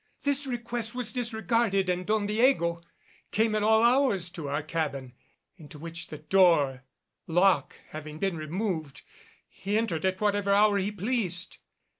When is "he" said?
9.47-9.77, 10.79-10.91